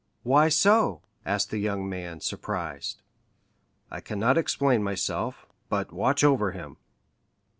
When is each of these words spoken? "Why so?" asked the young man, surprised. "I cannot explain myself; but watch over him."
"Why 0.23 0.49
so?" 0.49 1.03
asked 1.27 1.51
the 1.51 1.59
young 1.59 1.87
man, 1.87 2.21
surprised. 2.21 3.03
"I 3.91 4.01
cannot 4.01 4.35
explain 4.35 4.81
myself; 4.81 5.45
but 5.69 5.91
watch 5.93 6.23
over 6.23 6.53
him." 6.53 6.77